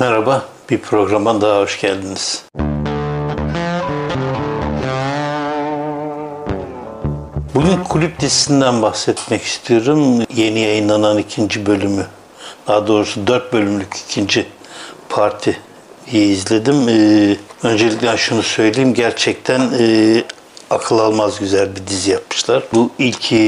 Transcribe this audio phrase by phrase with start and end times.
[0.00, 2.44] Merhaba, bir programa daha hoş geldiniz.
[7.54, 10.24] Bugün kulüp dizisinden bahsetmek istiyorum.
[10.34, 12.06] Yeni yayınlanan ikinci bölümü,
[12.68, 14.46] daha doğrusu dört bölümlük ikinci
[15.08, 15.60] parti
[16.12, 16.88] izledim.
[16.88, 20.24] Ee, öncelikle şunu söyleyeyim, gerçekten e,
[20.70, 22.62] akıl almaz güzel bir dizi yapmışlar.
[22.72, 23.38] Bu ilk e,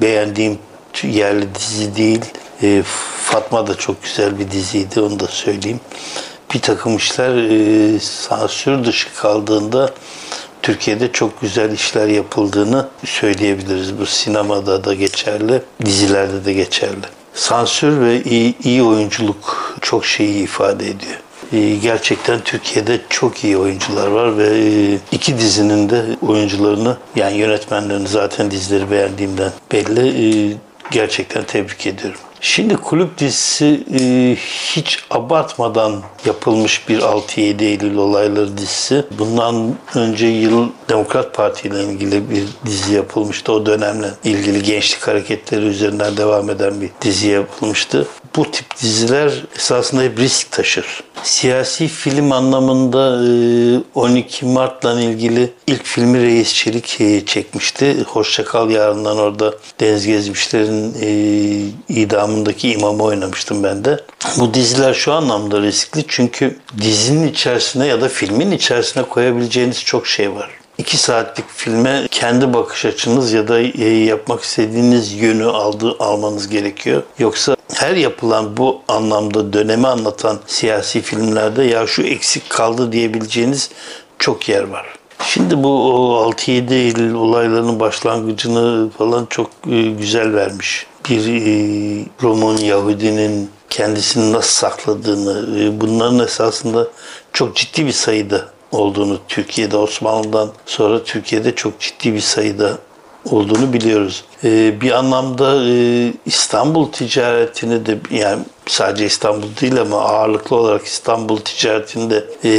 [0.00, 0.58] beğendiğim
[1.02, 2.24] yerli dizi değil.
[2.62, 2.82] E,
[3.26, 5.80] Fatma da çok güzel bir diziydi, onu da söyleyeyim.
[6.54, 9.90] Bir takım işler e, sansür dışı kaldığında
[10.62, 13.98] Türkiye'de çok güzel işler yapıldığını söyleyebiliriz.
[13.98, 17.06] Bu sinemada da geçerli, dizilerde de geçerli.
[17.34, 21.20] Sansür ve iyi, iyi oyunculuk çok şeyi ifade ediyor.
[21.52, 28.08] Ee, gerçekten Türkiye'de çok iyi oyuncular var ve e, iki dizinin de oyuncularını yani yönetmenlerini
[28.08, 30.08] zaten dizileri beğendiğimden belli
[30.52, 30.56] e,
[30.90, 32.20] gerçekten tebrik ediyorum.
[32.40, 34.36] Şimdi kulüp dizisi e,
[34.76, 39.04] hiç abartmadan yapılmış bir 6-7 Eylül olayları dizisi.
[39.18, 43.52] Bundan önce yıl Demokrat Parti ile ilgili bir dizi yapılmıştı.
[43.52, 48.06] O dönemle ilgili gençlik hareketleri üzerinden devam eden bir dizi yapılmıştı.
[48.36, 50.86] Bu tip diziler esasında hep risk taşır.
[51.22, 53.18] Siyasi film anlamında
[53.94, 56.86] 12 Mart'la ilgili ilk filmi Reis Çelik
[57.26, 58.02] çekmişti.
[58.02, 60.94] Hoşçakal Yarından orada Deniz Gezmişler'in
[61.88, 64.00] idamındaki imamı oynamıştım ben de.
[64.36, 70.34] Bu diziler şu anlamda riskli çünkü dizinin içerisine ya da filmin içerisine koyabileceğiniz çok şey
[70.34, 70.50] var.
[70.78, 77.02] 2 saatlik filme kendi bakış açınız ya da yapmak istediğiniz yönü aldı, almanız gerekiyor.
[77.18, 83.70] Yoksa her yapılan bu anlamda dönemi anlatan siyasi filmlerde ya şu eksik kaldı diyebileceğiniz
[84.18, 84.86] çok yer var.
[85.24, 85.68] Şimdi bu
[86.36, 89.50] 6-7 Eylül olaylarının başlangıcını falan çok
[89.98, 90.86] güzel vermiş.
[91.10, 91.22] Bir
[92.22, 96.88] Roman Yahudinin kendisini nasıl sakladığını, bunların esasında
[97.32, 102.78] çok ciddi bir sayıda olduğunu Türkiye'de Osmanlı'dan sonra Türkiye'de çok ciddi bir sayıda
[103.30, 104.24] olduğunu biliyoruz.
[104.44, 111.36] Ee, bir anlamda e, İstanbul ticaretini de yani sadece İstanbul değil ama ağırlıklı olarak İstanbul
[111.36, 112.50] ticaretinde e,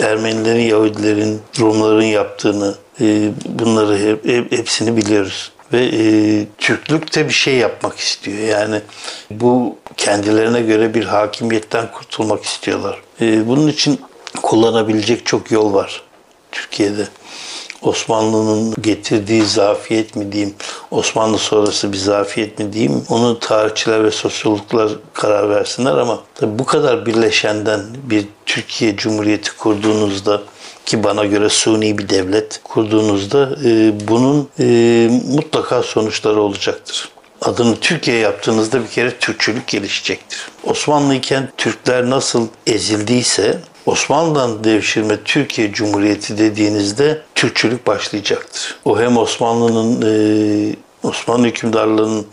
[0.00, 7.34] Ermenilerin, Yahudilerin, Rumların yaptığını e, bunları hep, hep, hepsini biliyoruz ve e, Türklük de bir
[7.34, 8.38] şey yapmak istiyor.
[8.38, 8.80] Yani
[9.30, 13.02] bu kendilerine göre bir hakimiyetten kurtulmak istiyorlar.
[13.20, 14.00] E, bunun için
[14.42, 16.02] kullanabilecek çok yol var
[16.52, 17.08] Türkiye'de.
[17.82, 20.54] Osmanlı'nın getirdiği zafiyet mi diyeyim,
[20.90, 26.64] Osmanlı sonrası bir zafiyet mi diyeyim, onu tarihçiler ve sosyologlar karar versinler ama tabii bu
[26.64, 30.42] kadar birleşenden bir Türkiye Cumhuriyeti kurduğunuzda
[30.86, 34.64] ki bana göre suni bir devlet kurduğunuzda e, bunun e,
[35.34, 37.08] mutlaka sonuçları olacaktır
[37.42, 40.48] adını Türkiye yaptığınızda bir kere Türkçülük gelişecektir.
[40.64, 48.78] Osmanlı iken Türkler nasıl ezildiyse Osmanlı'dan devşirme Türkiye Cumhuriyeti dediğinizde Türkçülük başlayacaktır.
[48.84, 52.26] O hem Osmanlı'nın e, Osmanlı hükümdarlığının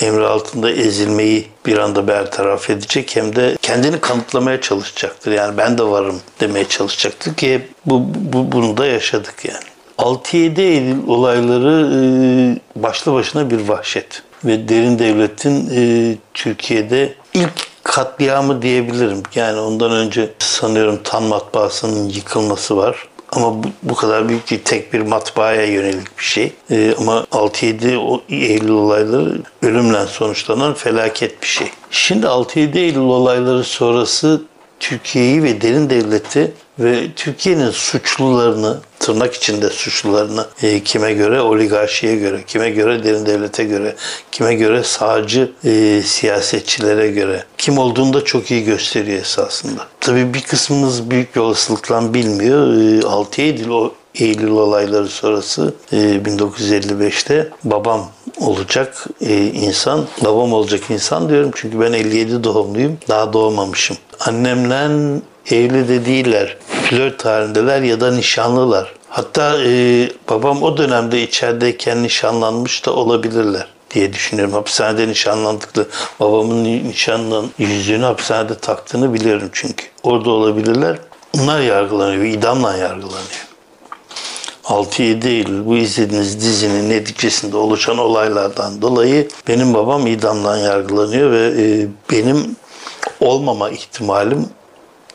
[0.00, 5.32] emri altında ezilmeyi bir anda bertaraf edecek hem de kendini kanıtlamaya çalışacaktır.
[5.32, 9.64] Yani ben de varım demeye çalışacaktır ki bu, bu bunu da yaşadık yani.
[9.98, 17.65] 6-7 Eylül olayları e, başlı başına bir vahşet ve derin devletin e, Türkiye'de ilk
[17.96, 19.22] katliamı diyebilirim.
[19.34, 23.08] Yani ondan önce sanıyorum Tan matbaasının yıkılması var.
[23.32, 24.62] Ama bu, bu kadar büyük değil.
[24.64, 26.52] Tek bir matbaaya yönelik bir şey.
[26.70, 31.66] Ee, ama 6-7 Eylül olayları ölümle sonuçlanan felaket bir şey.
[31.90, 34.42] Şimdi 6-7 Eylül olayları sonrası
[34.80, 42.42] Türkiye'yi ve derin devleti ve Türkiye'nin suçlularını tırnak içinde suçlularını e, kime göre oligarşiye göre,
[42.46, 43.94] kime göre derin devlete göre,
[44.32, 49.86] kime göre sağcı e, siyasetçilere göre kim olduğunu da çok iyi gösteriyor esasında.
[50.00, 52.76] Tabii bir kısmımız büyük bir olasılıkla bilmiyor.
[53.02, 58.10] E, 6 Eylül o Eylül olayları sonrası e, 1955'te babam
[58.40, 62.98] olacak e, insan, babam olacak insan diyorum çünkü ben 57 doğumluyum.
[63.08, 63.96] Daha doğmamışım.
[64.20, 66.56] Annemle evli de değiller.
[66.68, 68.92] Flört halindeler ya da nişanlılar.
[69.08, 74.54] Hatta e, babam o dönemde içerideyken nişanlanmış da olabilirler diye düşünüyorum.
[74.54, 75.86] Hapishanede nişanlandıklı
[76.20, 79.84] babamın nişanlan yüzüğünü hapishanede taktığını biliyorum çünkü.
[80.02, 80.98] Orada olabilirler.
[81.34, 83.45] Bunlar yargılanıyor, idamla yargılanıyor.
[84.66, 91.86] 6-7 Eylül bu izlediğiniz dizinin neticesinde oluşan olaylardan dolayı benim babam idamdan yargılanıyor ve e,
[92.10, 92.56] benim
[93.20, 94.46] olmama ihtimalim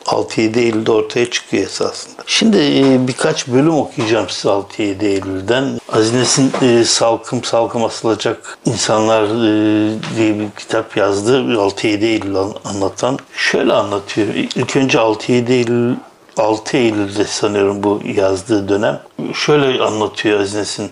[0.04, 2.22] 6-7 Eylül'de ortaya çıkıyor esasında.
[2.26, 5.80] Şimdi e, birkaç bölüm okuyacağım size 6-7 Eylül'den.
[5.92, 11.38] Azines'in e, Salkım Salkım Asılacak İnsanlar e, diye bir kitap yazdı.
[11.38, 13.18] 6-7 Eylül anlatan.
[13.36, 14.28] Şöyle anlatıyor.
[14.34, 15.94] İlk önce 6-7 Eylül
[16.36, 19.00] 6 Eylül'de sanıyorum bu yazdığı dönem.
[19.34, 20.90] Şöyle anlatıyor Azines'in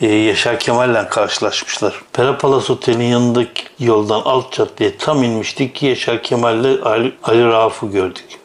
[0.00, 2.02] e, Yaşar Kemal'le karşılaşmışlar.
[2.12, 7.90] Pera Palas Otel'in yanındaki yoldan alt caddeye tam inmiştik ki Yaşar Kemal'le Ali, Ali Rauf'u
[7.90, 8.43] gördük.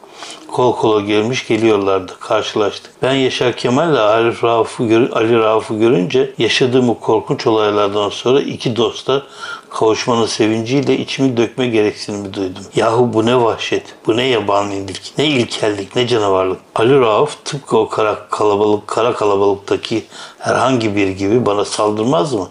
[0.52, 2.12] Kol kola gelmiş geliyorlardı.
[2.20, 2.92] Karşılaştık.
[3.02, 9.22] Ben Yaşar Kemal'le Ali Rauf'u Ali Rauf'u görünce yaşadığım o korkunç olaylardan sonra iki dosta
[9.70, 12.62] kavuşmanın sevinciyle içimi dökme gereksinimi duydum.
[12.76, 16.60] Yahu bu ne vahşet, bu ne yabanilik, ne ilkellik, ne canavarlık.
[16.74, 20.04] Ali Rauf tıpkı o kara kalabalık, kara kalabalıktaki
[20.38, 22.48] herhangi bir gibi bana saldırmaz mı?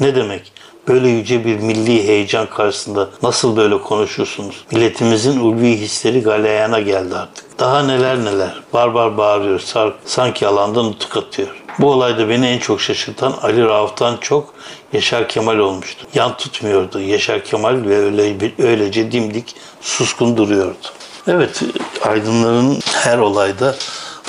[0.00, 0.52] Ne demek?
[0.88, 4.64] Böyle yüce bir milli heyecan karşısında nasıl böyle konuşursunuz?
[4.72, 7.44] Milletimizin ulvi hisleri galeyana geldi artık.
[7.58, 8.60] Daha neler neler.
[8.72, 9.62] Barbar bağırıyor.
[10.04, 11.48] Sanki alandan nutuk atıyor.
[11.78, 14.54] Bu olayda beni en çok şaşırtan Ali Rauf'tan çok
[14.92, 16.06] Yaşar Kemal olmuştu.
[16.14, 20.86] Yan tutmuyordu Yaşar Kemal ve öyle, öylece dimdik suskun duruyordu.
[21.26, 21.62] Evet,
[22.02, 23.74] aydınların her olayda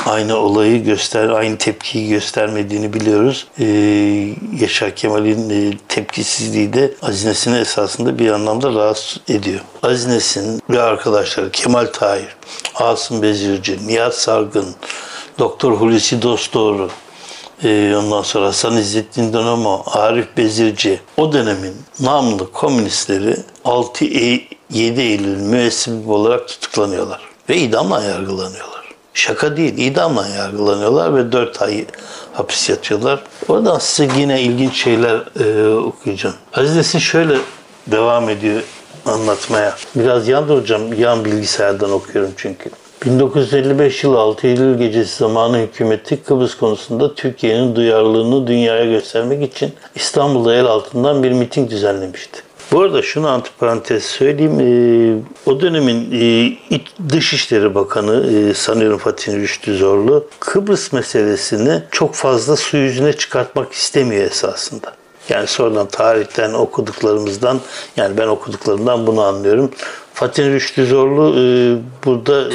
[0.05, 3.47] aynı olayı göster, aynı tepkiyi göstermediğini biliyoruz.
[3.59, 3.65] Ee,
[4.59, 9.59] Yaşar Kemal'in e, tepkisizliği de Azines'ini esasında bir anlamda rahatsız ediyor.
[9.83, 12.35] Azines'in ve arkadaşları Kemal Tahir,
[12.75, 14.75] Asım Bezirci, Nihat Sargın,
[15.39, 16.89] Doktor Hulusi Dostoğru,
[17.63, 26.09] ee, ondan sonra Hasan İzzettin Dönemo, Arif Bezirci o dönemin namlı komünistleri 6-7 Eylül müessebip
[26.09, 28.80] olarak tutuklanıyorlar ve idamla yargılanıyorlar.
[29.13, 31.85] Şaka değil, idamla yargılanıyorlar ve 4 ay
[32.33, 33.23] hapis yatıyorlar.
[33.47, 36.35] Oradan size yine ilginç şeyler e, okuyacağım.
[36.53, 37.37] Aziz Nesin şöyle
[37.87, 38.61] devam ediyor
[39.05, 39.75] anlatmaya.
[39.95, 42.69] Biraz yan duracağım, yan bilgisayardan okuyorum çünkü.
[43.05, 50.55] 1955 yılı 6 Eylül gecesi zamanı hükümeti Kıbrıs konusunda Türkiye'nin duyarlılığını dünyaya göstermek için İstanbul'da
[50.55, 52.41] el altından bir miting düzenlemişti.
[52.71, 54.59] Bu arada şunu antiparantez söyleyeyim.
[54.59, 56.79] E, o dönemin e,
[57.09, 64.23] Dışişleri Bakanı e, sanıyorum Fatih Rüştü Zorlu Kıbrıs meselesini çok fazla su yüzüne çıkartmak istemiyor
[64.23, 64.93] esasında.
[65.29, 67.59] Yani sonradan tarihten okuduklarımızdan
[67.97, 69.71] yani ben okuduklarımdan bunu anlıyorum.
[70.13, 71.43] Fatih Rüştü Zorlu e,
[72.05, 72.49] burada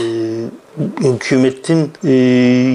[1.01, 2.13] hükümetin e,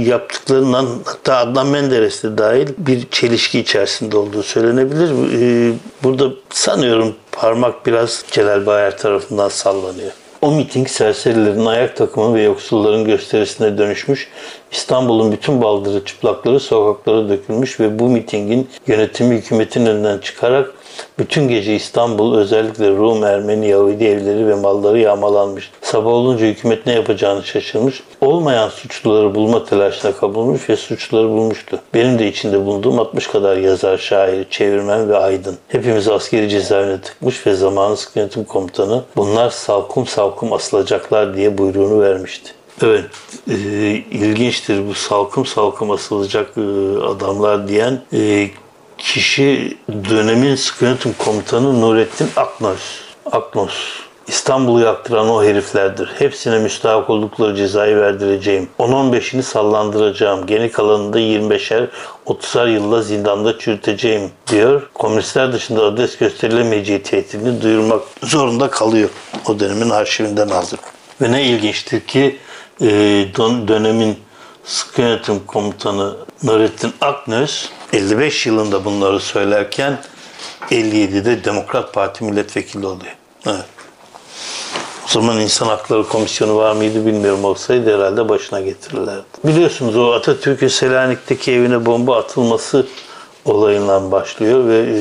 [0.09, 5.09] yaptıklarından hatta Adnan Menderes de dahil bir çelişki içerisinde olduğu söylenebilir.
[5.09, 10.12] E, burada sanıyorum parmak biraz Celal Bayar tarafından sallanıyor.
[10.42, 14.27] O miting serserilerin ayak takımı ve yoksulların gösterisine dönüşmüş.
[14.71, 20.74] İstanbul'un bütün baldırı çıplakları sokaklara dökülmüş ve bu mitingin yönetimi hükümetin önünden çıkarak
[21.20, 25.72] bütün gece İstanbul özellikle Rum, Ermeni, Yahudi evleri ve malları yağmalanmış.
[25.82, 28.04] Sabah olunca hükümet ne yapacağını şaşırmış.
[28.22, 31.80] Olmayan suçluları bulma telaşına kapılmış ve suçluları bulmuştu.
[31.94, 35.58] Benim de içinde bulunduğum 60 kadar yazar, şair, çevirmen ve aydın.
[35.68, 38.12] Hepimiz askeri cezaevine tıkmış ve zamanı sık
[38.48, 42.52] komutanı bunlar salkum salkum asılacaklar diye buyruğunu vermişti.
[42.84, 43.06] Evet,
[43.50, 43.54] e,
[44.12, 46.62] ilginçtir bu salkım salkım asılacak e,
[47.06, 48.50] adamlar diyen e,
[49.01, 49.77] kişi
[50.09, 52.81] dönemin yönetim komutanı Nurettin Aknos.
[53.31, 53.74] Aknos.
[54.27, 56.07] İstanbul'u yaktıran o heriflerdir.
[56.19, 58.69] Hepsine müstahak oldukları cezayı verdireceğim.
[58.80, 60.45] 10-15'ini sallandıracağım.
[60.45, 61.88] Geni kalanını da 25'er
[62.27, 64.89] 30'ar yılla zindanda çürüteceğim diyor.
[64.94, 69.09] Komünistler dışında adres gösterilemeyeceği tehdidini duyurmak zorunda kalıyor.
[69.50, 70.80] O dönemin arşivinden aldık.
[71.21, 72.38] Ve ne ilginçtir ki
[72.81, 72.88] e,
[73.67, 74.17] dönemin
[74.63, 79.98] sıkı yönetim komutanı Nurettin Aknöz 55 yılında bunları söylerken
[80.71, 83.15] 57'de Demokrat Parti milletvekili oluyor.
[83.48, 83.65] Evet.
[85.07, 89.24] O zaman İnsan Hakları Komisyonu var mıydı bilmiyorum olsaydı herhalde başına getirirlerdi.
[89.43, 92.88] Biliyorsunuz o Atatürk'ün Selanik'teki evine bomba atılması
[93.45, 95.00] olayından başlıyor ve e,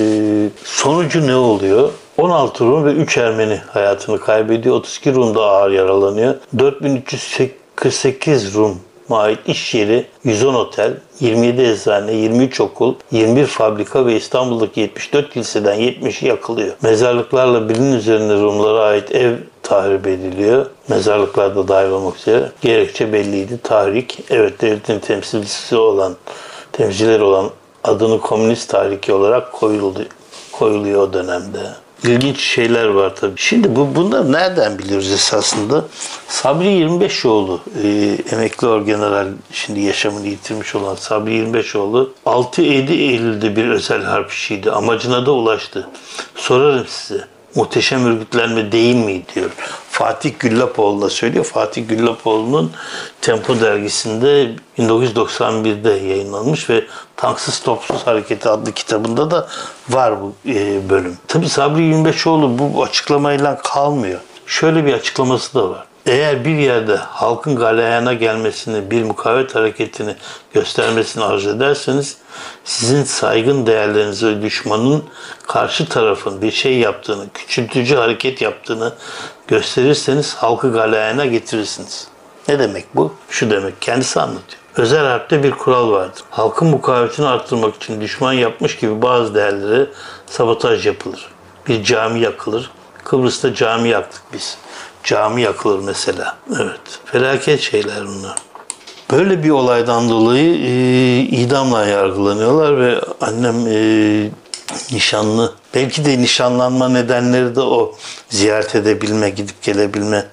[0.64, 1.90] sonucu ne oluyor?
[2.18, 4.76] 16 Rum ve 3 Ermeni hayatını kaybediyor.
[4.76, 6.34] 32 Rum da ağır yaralanıyor.
[6.58, 8.80] 4348 Rum
[9.16, 15.80] ait iş yeri 110 otel, 27 eczane, 23 okul, 21 fabrika ve İstanbul'daki 74 kiliseden
[15.80, 16.74] 70'i yakılıyor.
[16.82, 20.66] Mezarlıklarla birinin üzerinde Rumlara ait ev tahrip ediliyor.
[20.88, 22.52] Mezarlıklarda dahil olmak üzere.
[22.60, 23.58] Gerekçe belliydi.
[23.62, 26.16] Tahrik, evet devletin temsilcisi olan,
[26.72, 27.50] temsilcileri olan
[27.84, 30.00] adını komünist tahriki olarak koyuldu,
[30.52, 31.58] koyuluyor o dönemde
[32.04, 33.40] ilginç şeyler var tabii.
[33.40, 35.84] Şimdi bu bunlar nereden biliyoruz esasında?
[36.28, 37.88] Sabri 25oğlu e,
[38.34, 44.70] emekli orgeneral şimdi yaşamını yitirmiş olan Sabri 25oğlu 6-7 Eylül'de bir özel harp işiydi.
[44.70, 45.88] Amacına da ulaştı.
[46.34, 47.24] Sorarım size.
[47.54, 49.50] Muhteşem örgütlenme değil mi diyor.
[49.90, 51.44] Fatih Güllapoğlu da söylüyor.
[51.44, 52.72] Fatih Güllapoğlu'nun
[53.20, 56.84] Tempo dergisinde 1991'de yayınlanmış ve
[57.16, 59.48] Tanksız Topsuz Hareketi adlı kitabında da
[59.88, 61.18] var bu e, bölüm.
[61.28, 64.20] Tabi Sabri Yünbeşoğlu bu açıklamayla kalmıyor.
[64.46, 65.89] Şöyle bir açıklaması da var.
[66.06, 70.16] Eğer bir yerde halkın galeyana gelmesini, bir mukavemet hareketini
[70.54, 72.16] göstermesini arzu ederseniz
[72.64, 75.04] sizin saygın değerlerinize düşmanın
[75.46, 78.92] karşı tarafın bir şey yaptığını, küçültücü hareket yaptığını
[79.48, 82.08] gösterirseniz halkı galeyana getirirsiniz.
[82.48, 83.14] Ne demek bu?
[83.28, 84.60] Şu demek, kendisi anlatıyor.
[84.76, 86.22] Özel harpte bir kural vardır.
[86.30, 89.86] Halkın mukavemetini arttırmak için düşman yapmış gibi bazı değerlere
[90.26, 91.28] sabotaj yapılır.
[91.68, 92.70] Bir cami yakılır.
[93.04, 94.56] Kıbrıs'ta cami yaktık biz.
[95.04, 96.36] Cami yakılır mesela.
[96.56, 96.80] Evet.
[97.04, 98.36] Felaket şeyler bunlar.
[99.10, 104.30] Böyle bir olaydan dolayı e, idamla yargılanıyorlar ve annem e,
[104.92, 105.52] nişanlı.
[105.74, 107.94] Belki de nişanlanma nedenleri de o.
[108.28, 110.26] Ziyaret edebilme, gidip gelebilme.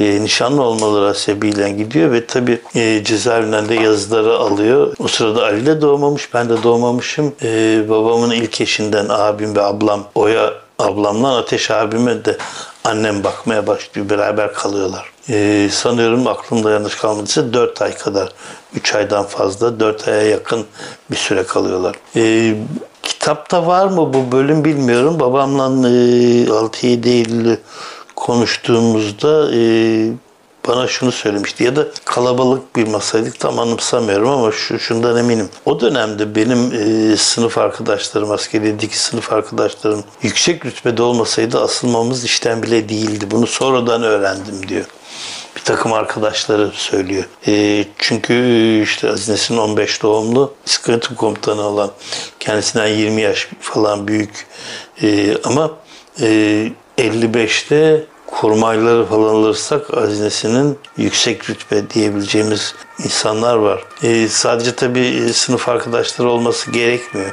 [0.00, 4.94] E, nişanlı olmaları hasebiyle gidiyor ve tabi e, cezaevinden de yazıları alıyor.
[4.98, 7.34] O sırada Ali de doğmamış, ben de doğmamışım.
[7.42, 12.38] E, babamın ilk eşinden abim ve ablam Oya ablamla Ateş abime de
[12.84, 14.10] annem bakmaya başlıyor.
[14.10, 15.10] Beraber kalıyorlar.
[15.30, 18.32] Ee, sanıyorum aklımda yanlış kalmadıysa 4 ay kadar.
[18.74, 20.64] 3 aydan fazla 4 aya yakın
[21.10, 21.96] bir süre kalıyorlar.
[22.16, 22.54] Ee,
[23.02, 25.20] kitapta var mı bu bölüm bilmiyorum.
[25.20, 25.90] Babamla e,
[26.44, 27.58] 6-7 Eylül'ü
[28.16, 29.60] konuştuğumuzda e,
[30.68, 35.48] bana şunu söylemişti ya da kalabalık bir masaydık tam anımsamıyorum ama şu şundan eminim.
[35.64, 42.88] O dönemde benim e, sınıf arkadaşlarım, askeriyedeki sınıf arkadaşlarım yüksek rütbede olmasaydı asılmamız işten bile
[42.88, 43.30] değildi.
[43.30, 44.84] Bunu sonradan öğrendim diyor.
[45.56, 47.24] Bir takım arkadaşları söylüyor.
[47.46, 48.34] E, çünkü
[48.82, 51.90] işte Aziz Nesin 15 doğumlu sıkıntı komutanı olan
[52.40, 54.46] kendisinden 20 yaş falan büyük
[55.02, 55.70] e, ama
[56.20, 58.04] e, 55'te
[58.40, 62.74] kurmayları falan alırsak Azinesinin yüksek rütbe diyebileceğimiz
[63.04, 63.84] insanlar var.
[64.02, 67.30] E, sadece tabii sınıf arkadaşları olması gerekmiyor.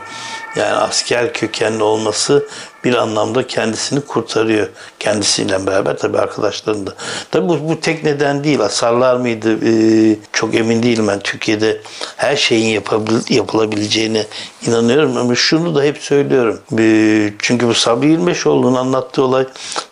[0.55, 2.47] Yani asker kökenli olması
[2.83, 4.67] bir anlamda kendisini kurtarıyor.
[4.99, 6.93] Kendisiyle beraber tabii arkadaşlarını da.
[7.31, 8.59] Tabii bu, bu tek neden değil.
[8.59, 9.57] Asarlar mıydı?
[9.65, 11.19] Ee, çok emin değilim ben.
[11.19, 11.81] Türkiye'de
[12.17, 14.25] her şeyin yapabil, yapılabileceğine
[14.67, 15.17] inanıyorum.
[15.17, 16.59] Ama şunu da hep söylüyorum.
[16.79, 19.45] Ee, çünkü bu Sabri İlmeşoğlu'nun anlattığı olay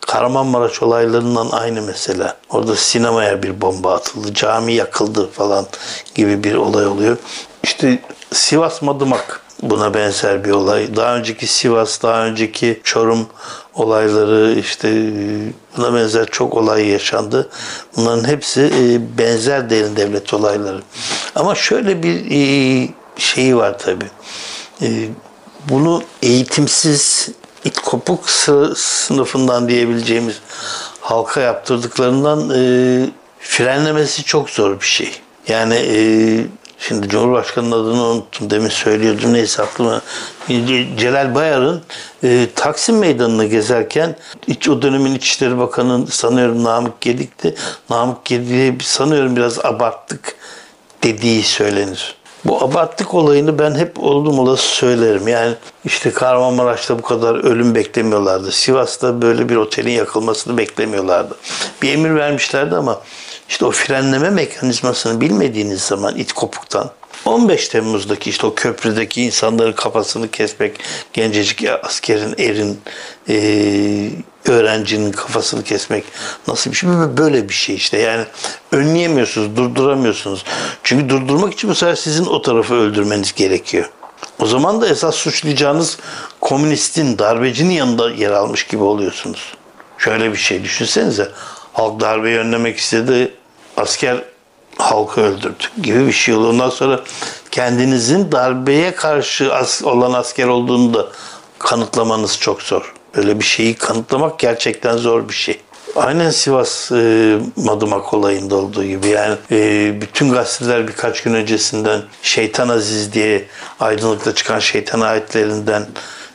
[0.08, 2.38] Kahramanmaraş olaylarından aynı mesela.
[2.50, 5.65] Orada sinemaya bir bomba atıldı, cami yakıldı falan
[6.15, 7.17] gibi bir olay oluyor.
[7.63, 8.00] İşte
[8.31, 10.96] Sivas Madımak buna benzer bir olay.
[10.96, 13.28] Daha önceki Sivas, daha önceki Çorum
[13.74, 15.12] olayları işte
[15.78, 17.50] buna benzer çok olay yaşandı.
[17.98, 20.82] Bunların hepsi e, benzer derin devlet olayları.
[21.36, 24.10] Ama şöyle bir e, şeyi var tabii.
[24.82, 24.88] E,
[25.70, 27.30] bunu eğitimsiz
[27.66, 28.30] it kopuk
[28.75, 30.36] sınıfından diyebileceğimiz
[31.01, 32.50] halka yaptırdıklarından
[33.39, 35.12] frenlemesi çok zor bir şey.
[35.48, 35.75] Yani
[36.79, 38.50] Şimdi Cumhurbaşkanı'nın adını unuttum.
[38.50, 39.33] Demin söylüyordum.
[39.33, 40.01] Neyse aklıma.
[40.98, 41.81] Celal Bayar'ın
[42.24, 44.15] e, Taksim Meydanı'nı gezerken
[44.48, 47.55] iç, o dönemin İçişleri Bakanı sanıyorum Namık Gedik'ti.
[47.89, 50.36] Namık Gedik'i sanıyorum biraz abarttık
[51.03, 52.15] dediği söylenir.
[52.45, 55.27] Bu abarttık olayını ben hep oldum olası söylerim.
[55.27, 55.53] Yani
[55.86, 58.51] işte Kahramanmaraş'ta bu kadar ölüm beklemiyorlardı.
[58.51, 61.36] Sivas'ta böyle bir otelin yakılmasını beklemiyorlardı.
[61.81, 63.01] Bir emir vermişlerdi ama
[63.50, 66.91] işte o frenleme mekanizmasını bilmediğiniz zaman it kopuktan
[67.25, 70.79] 15 Temmuz'daki işte o köprüdeki insanların kafasını kesmek,
[71.13, 72.82] gencecik askerin, erin,
[73.29, 74.10] e,
[74.46, 76.03] öğrencinin kafasını kesmek
[76.48, 76.89] nasıl bir şey?
[77.18, 77.98] Böyle bir şey işte.
[77.98, 78.25] Yani
[78.72, 80.44] önleyemiyorsunuz, durduramıyorsunuz.
[80.84, 83.89] Çünkü durdurmak için bu sizin o tarafı öldürmeniz gerekiyor.
[84.39, 85.98] O zaman da esas suçlayacağınız
[86.41, 89.53] komünistin, darbecinin yanında yer almış gibi oluyorsunuz.
[89.98, 91.32] Şöyle bir şey düşünsenize.
[91.74, 93.34] Halk darbeyi önlemek istedi
[93.78, 94.24] asker
[94.78, 96.54] halkı öldürdü gibi bir şey oluyor.
[96.54, 97.00] Ondan sonra
[97.52, 99.52] kendinizin darbeye karşı
[99.84, 101.08] olan asker olduğunu da
[101.60, 102.94] kanıtlamanız çok zor.
[103.16, 105.60] Böyle bir şeyi kanıtlamak gerçekten zor bir şey.
[105.96, 112.70] Aynen Sivas e, Madımak olayında olduğu gibi yani e, bütün gazeteler birkaç gün öncesinden Şeytan
[112.70, 113.46] Aziz diye
[113.80, 115.88] aydınlıkta çıkan şeytan ayetlerinden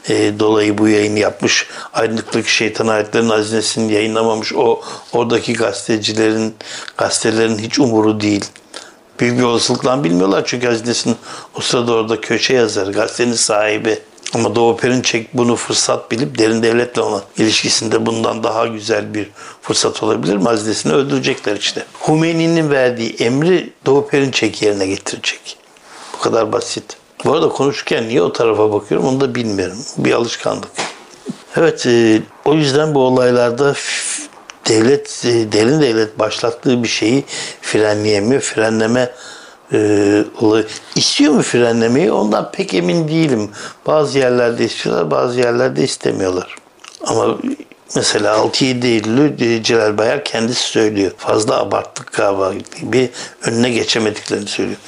[0.09, 1.67] e, dolayı bu yayını yapmış.
[1.93, 4.53] Aydınlıktaki şeytan ayetlerin hazinesini yayınlamamış.
[4.53, 4.81] O
[5.13, 6.55] oradaki gazetecilerin,
[6.97, 8.45] gazetelerin hiç umuru değil.
[9.21, 11.17] Büyük bir olasılıkla bilmiyorlar çünkü hazinesinin
[11.55, 13.99] o sırada orada köşe yazarı, gazetenin sahibi.
[14.35, 19.31] Ama Doğu Perinçek bunu fırsat bilip derin devletle olan ilişkisinde bundan daha güzel bir
[19.63, 20.45] fırsat olabilir mi?
[20.45, 21.87] Hazinesini öldürecekler işte.
[22.09, 25.57] Hümeyni'nin verdiği emri Doğu Perinçek yerine getirecek.
[26.13, 26.97] Bu kadar basit.
[27.25, 29.79] Bu arada konuşurken niye o tarafa bakıyorum onu da bilmiyorum.
[29.99, 30.69] Bir alışkanlık.
[31.57, 33.75] Evet, e, o yüzden bu olaylarda
[34.69, 37.25] devlet, e, derin devlet başlattığı bir şeyi
[37.61, 38.41] frenleyemiyor.
[38.41, 39.11] Frenleme
[39.73, 40.67] e, olayı.
[40.97, 42.13] İstiyor mu frenlemeyi?
[42.13, 43.51] Ondan pek emin değilim.
[43.87, 46.57] Bazı yerlerde istiyorlar, bazı yerlerde istemiyorlar.
[47.07, 47.39] Ama
[47.97, 51.13] mesela 6-7 Eylül'ü e, Celal Bayar kendisi söylüyor.
[51.17, 53.11] Fazla abarttık galiba gibi
[53.43, 54.79] önüne geçemediklerini söylüyor.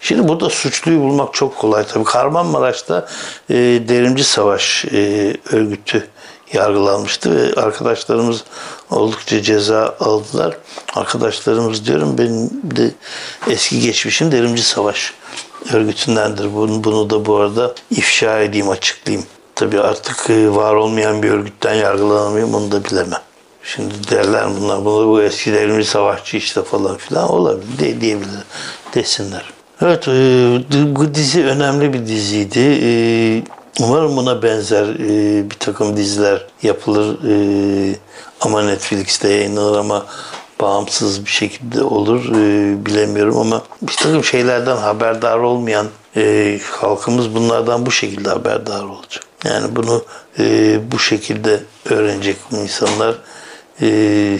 [0.00, 1.86] Şimdi burada suçluyu bulmak çok kolay.
[1.86, 3.08] Tabii Kahramanmaraş'ta
[3.50, 3.54] e,
[3.88, 6.08] Devrimci Savaş e, örgütü
[6.52, 8.44] yargılanmıştı ve arkadaşlarımız
[8.90, 10.56] oldukça ceza aldılar.
[10.94, 12.90] Arkadaşlarımız diyorum benim de
[13.50, 15.14] eski geçmişim Devrimci Savaş
[15.72, 16.54] örgütündendir.
[16.54, 19.26] Bunu, bunu da bu arada ifşa edeyim, açıklayayım.
[19.60, 23.20] Tabii artık e, var olmayan bir örgütten yargılanamayayım onu da bilemem.
[23.62, 28.40] Şimdi derler bunlar, bunlar bu eski devrimci savaşçı işte falan filan olabilir de, diyebilir
[28.94, 29.44] desinler.
[29.82, 30.16] Evet e,
[30.96, 32.58] bu dizi önemli bir diziydi.
[32.58, 32.92] E,
[33.80, 34.98] Umarım buna benzer
[35.50, 37.16] bir takım diziler yapılır
[38.40, 40.06] ama Netflix'te yayınlanır ama
[40.60, 42.24] bağımsız bir şekilde olur
[42.86, 45.86] bilemiyorum ama bir takım şeylerden haberdar olmayan
[46.70, 49.29] halkımız bunlardan bu şekilde haberdar olacak.
[49.44, 50.04] Yani bunu
[50.38, 53.14] e, bu şekilde öğrenecek insanlar
[53.82, 53.86] e,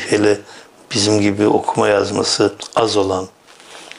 [0.08, 0.38] hele
[0.92, 3.26] bizim gibi okuma yazması az olan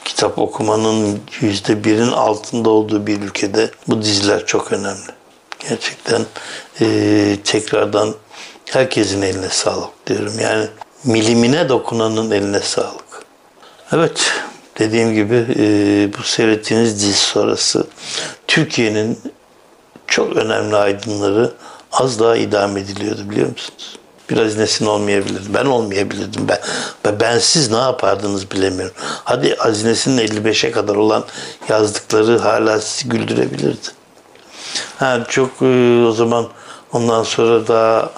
[0.04, 5.10] kitap okumanın yüzde birin altında olduğu bir ülkede bu diziler çok önemli.
[5.68, 6.26] Gerçekten
[6.80, 8.14] e, tekrardan
[8.64, 10.32] herkesin eline sağlık diyorum.
[10.40, 10.66] Yani
[11.04, 13.22] milimine dokunanın eline sağlık.
[13.92, 14.32] Evet,
[14.78, 15.64] dediğim gibi e,
[16.18, 17.86] bu seyrettiğiniz dizi sonrası
[18.48, 19.18] Türkiye'nin
[20.12, 21.52] çok önemli aydınları
[21.92, 23.98] az daha idam ediliyordu biliyor musunuz?
[24.30, 25.54] Biraz nesin olmayabilirdi.
[25.54, 26.48] Ben olmayabilirdim.
[26.48, 26.58] Ben,
[27.04, 28.94] ben bensiz ne yapardınız bilemiyorum.
[29.24, 31.24] Hadi Azines'in 55'e kadar olan
[31.68, 33.88] yazdıkları hala sizi güldürebilirdi.
[34.98, 36.48] Ha, çok e, o zaman
[36.92, 38.10] ondan sonra daha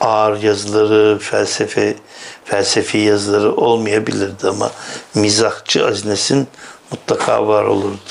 [0.00, 1.96] ağır yazıları, felsefe
[2.44, 4.70] felsefi yazıları olmayabilirdi ama
[5.14, 6.48] mizahçı Azines'in
[6.90, 8.10] mutlaka var olurdu.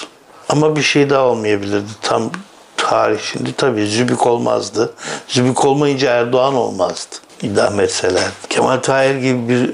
[0.49, 1.91] Ama bir şey daha olmayabilirdi.
[2.01, 2.31] Tam
[2.91, 4.93] tarih şimdi tabii Zübük olmazdı.
[5.27, 7.15] Zübük olmayınca Erdoğan olmazdı.
[7.41, 8.23] İdam etseler.
[8.49, 9.69] Kemal Tahir gibi bir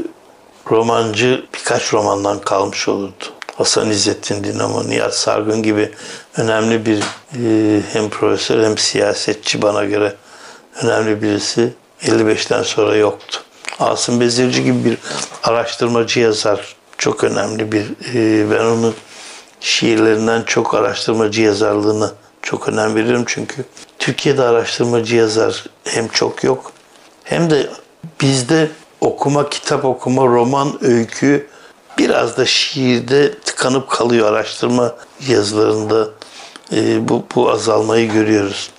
[0.71, 3.23] romancı birkaç romandan kalmış olurdu.
[3.55, 5.91] Hasan İzzettin Dinamo, Nihat Sargın gibi
[6.37, 10.15] önemli bir e, hem profesör hem siyasetçi bana göre
[10.83, 13.39] önemli birisi 55'ten sonra yoktu.
[13.79, 14.97] Asım Bezirci gibi bir
[15.43, 18.93] araştırmacı yazar çok önemli bir e, ben onun
[19.59, 23.65] şiirlerinden çok araştırmacı yazarlığını çok önem veriyorum çünkü
[23.99, 26.71] Türkiye'de araştırmacı yazar hem çok yok
[27.23, 27.69] hem de
[28.21, 28.71] bizde
[29.01, 31.47] okuma, kitap okuma, roman, öykü
[31.97, 34.95] biraz da şiirde tıkanıp kalıyor araştırma
[35.27, 36.09] yazılarında
[36.73, 38.69] e, bu, bu azalmayı görüyoruz.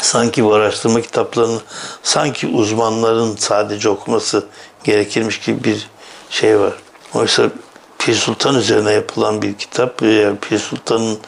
[0.00, 1.60] Sanki bu araştırma kitaplarını
[2.02, 4.46] sanki uzmanların sadece okuması
[4.84, 5.88] gerekirmiş gibi bir
[6.30, 6.72] şey var.
[7.14, 7.50] Oysa
[7.98, 10.02] Pir Sultan üzerine yapılan bir kitap.
[10.02, 11.18] Yani Pir Sultan'ın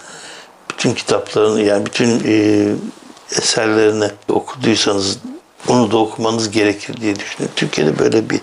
[0.80, 2.66] bütün kitaplarını yani bütün e,
[3.36, 5.18] eserlerini okuduysanız
[5.68, 7.54] bunu da okumanız gerekir diye düşünüyorum.
[7.56, 8.40] Türkiye'de böyle bir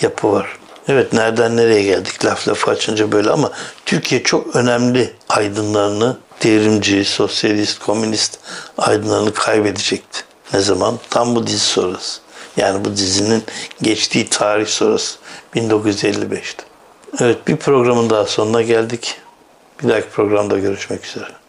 [0.00, 0.58] yapı var.
[0.88, 3.50] Evet nereden nereye geldik laf lafı açınca böyle ama
[3.86, 8.38] Türkiye çok önemli aydınlarını devrimci, sosyalist, komünist
[8.78, 10.20] aydınlarını kaybedecekti.
[10.52, 10.98] Ne zaman?
[11.10, 12.20] Tam bu dizi sonrası.
[12.56, 13.44] Yani bu dizinin
[13.82, 15.16] geçtiği tarih sonrası
[15.54, 16.62] 1955'te.
[17.20, 19.14] Evet bir programın daha sonuna geldik.
[19.82, 21.45] Bir dahaki programda görüşmek üzere.